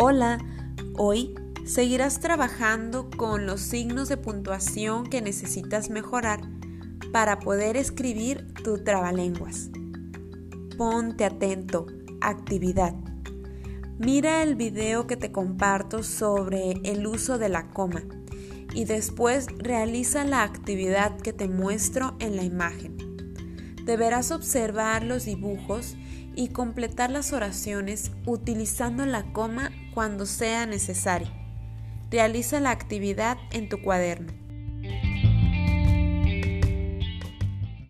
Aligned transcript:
Hola, 0.00 0.38
hoy 0.96 1.34
seguirás 1.64 2.20
trabajando 2.20 3.10
con 3.10 3.46
los 3.46 3.60
signos 3.60 4.08
de 4.08 4.16
puntuación 4.16 5.04
que 5.04 5.20
necesitas 5.20 5.90
mejorar 5.90 6.40
para 7.10 7.40
poder 7.40 7.76
escribir 7.76 8.46
tu 8.62 8.84
trabalenguas. 8.84 9.70
Ponte 10.76 11.24
atento, 11.24 11.86
actividad. 12.20 12.94
Mira 13.98 14.44
el 14.44 14.54
video 14.54 15.08
que 15.08 15.16
te 15.16 15.32
comparto 15.32 16.04
sobre 16.04 16.74
el 16.84 17.04
uso 17.04 17.36
de 17.36 17.48
la 17.48 17.68
coma 17.70 18.04
y 18.72 18.84
después 18.84 19.48
realiza 19.58 20.22
la 20.22 20.44
actividad 20.44 21.16
que 21.16 21.32
te 21.32 21.48
muestro 21.48 22.14
en 22.20 22.36
la 22.36 22.44
imagen. 22.44 23.07
Deberás 23.88 24.32
observar 24.32 25.02
los 25.02 25.24
dibujos 25.24 25.96
y 26.36 26.48
completar 26.48 27.08
las 27.08 27.32
oraciones 27.32 28.12
utilizando 28.26 29.06
la 29.06 29.32
coma 29.32 29.70
cuando 29.94 30.26
sea 30.26 30.66
necesario. 30.66 31.28
Realiza 32.10 32.60
la 32.60 32.70
actividad 32.70 33.38
en 33.50 33.70
tu 33.70 33.80
cuaderno. 33.80 34.30